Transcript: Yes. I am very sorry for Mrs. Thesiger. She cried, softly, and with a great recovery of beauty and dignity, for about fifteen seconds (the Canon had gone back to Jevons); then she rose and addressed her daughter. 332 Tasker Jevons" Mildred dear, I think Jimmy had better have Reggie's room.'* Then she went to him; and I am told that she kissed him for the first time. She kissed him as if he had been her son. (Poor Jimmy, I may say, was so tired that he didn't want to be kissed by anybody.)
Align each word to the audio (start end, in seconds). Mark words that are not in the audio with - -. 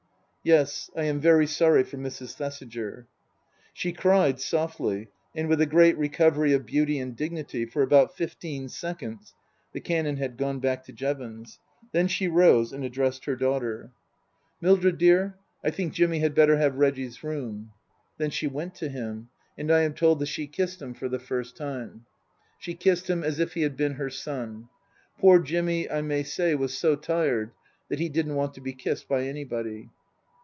Yes. 0.43 0.89
I 0.95 1.03
am 1.03 1.19
very 1.19 1.45
sorry 1.45 1.83
for 1.83 1.97
Mrs. 1.97 2.33
Thesiger. 2.33 3.05
She 3.73 3.93
cried, 3.93 4.39
softly, 4.39 5.09
and 5.35 5.47
with 5.47 5.61
a 5.61 5.67
great 5.67 5.95
recovery 5.99 6.51
of 6.53 6.65
beauty 6.65 6.97
and 6.97 7.15
dignity, 7.15 7.63
for 7.65 7.83
about 7.83 8.17
fifteen 8.17 8.67
seconds 8.67 9.35
(the 9.71 9.79
Canon 9.79 10.17
had 10.17 10.37
gone 10.37 10.59
back 10.59 10.83
to 10.85 10.91
Jevons); 10.93 11.59
then 11.91 12.07
she 12.07 12.27
rose 12.27 12.73
and 12.73 12.83
addressed 12.83 13.25
her 13.25 13.35
daughter. 13.35 13.91
332 14.61 14.61
Tasker 14.61 14.61
Jevons" 14.61 14.61
Mildred 14.61 14.97
dear, 14.97 15.37
I 15.63 15.69
think 15.69 15.93
Jimmy 15.93 16.19
had 16.21 16.33
better 16.33 16.57
have 16.57 16.79
Reggie's 16.79 17.23
room.'* 17.23 17.69
Then 18.17 18.31
she 18.31 18.47
went 18.47 18.73
to 18.77 18.89
him; 18.89 19.29
and 19.59 19.71
I 19.71 19.83
am 19.83 19.93
told 19.93 20.17
that 20.21 20.25
she 20.25 20.47
kissed 20.47 20.81
him 20.81 20.95
for 20.95 21.07
the 21.07 21.19
first 21.19 21.55
time. 21.55 22.07
She 22.57 22.73
kissed 22.73 23.07
him 23.11 23.23
as 23.23 23.39
if 23.39 23.53
he 23.53 23.61
had 23.61 23.77
been 23.77 23.93
her 23.93 24.09
son. 24.09 24.69
(Poor 25.19 25.37
Jimmy, 25.39 25.87
I 25.87 26.01
may 26.01 26.23
say, 26.23 26.55
was 26.55 26.75
so 26.75 26.95
tired 26.95 27.51
that 27.89 27.99
he 27.99 28.09
didn't 28.09 28.33
want 28.33 28.55
to 28.55 28.61
be 28.61 28.73
kissed 28.73 29.07
by 29.07 29.25
anybody.) 29.25 29.91